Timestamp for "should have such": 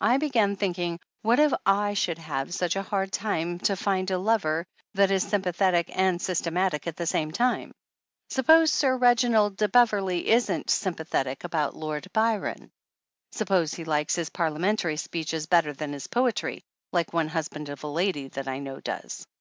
1.96-2.74